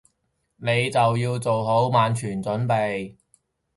[0.55, 3.17] 你就要做好萬全準備